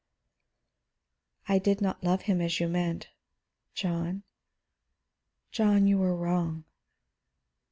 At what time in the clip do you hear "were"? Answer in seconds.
5.99-6.15